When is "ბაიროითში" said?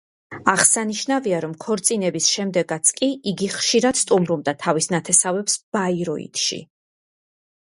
5.79-6.61